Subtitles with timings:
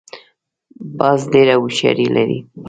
[0.97, 2.39] باز ډېره هوښیاري لري